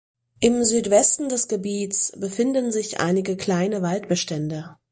Im 0.39 0.65
Südwesten 0.65 1.29
des 1.29 1.47
Gebiets 1.47 2.13
befinden 2.19 2.71
sich 2.71 2.99
einige 2.99 3.37
kleine 3.37 3.83
Waldbestände. 3.83 4.75